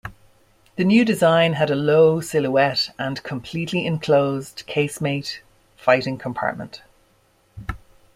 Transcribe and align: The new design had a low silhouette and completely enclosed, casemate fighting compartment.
The 0.77 0.83
new 0.83 1.05
design 1.05 1.53
had 1.53 1.69
a 1.69 1.75
low 1.75 2.21
silhouette 2.21 2.89
and 2.97 3.21
completely 3.21 3.85
enclosed, 3.85 4.63
casemate 4.65 5.41
fighting 5.77 6.17
compartment. 6.17 6.81